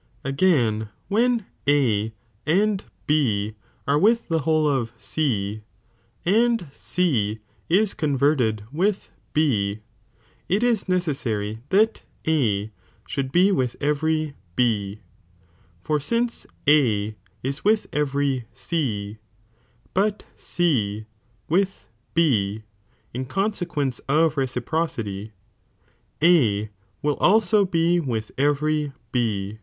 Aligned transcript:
Again, 0.23 0.89
when 1.09 1.45
A 1.69 2.11
and 2.47 2.83
B 3.05 3.53
are 3.87 3.99
with 3.99 4.29
the 4.29 4.39
whole 4.39 4.67
of 4.67 4.93
C, 4.97 5.61
and 6.25 6.65
C 6.73 7.37
is 7.69 7.93
converted 7.93 8.63
with 8.71 9.11
B, 9.33 9.81
it 10.49 10.63
is 10.63 10.89
necessary 10.89 11.59
that 11.69 12.01
A 12.27 12.71
should 13.07 13.31
be 13.31 13.51
with 13.51 13.75
every 13.79 14.33
B, 14.55 15.01
for 15.83 15.99
since 15.99 16.47
A 16.67 17.15
is 17.43 17.61
wiyi 17.61 17.85
every 17.93 18.45
C, 18.55 19.19
but 19.93 20.23
C 20.35 21.05
with 21.47 21.89
B 22.15 22.63
in 23.13 23.27
conse 23.27 23.67
quence 23.67 24.01
of 24.09 24.35
reciprocity, 24.35 25.31
A 26.23 26.71
will 27.03 27.17
also 27.17 27.65
be 27.65 27.99
with 27.99 28.31
every 28.39 28.93
B. 29.11 29.59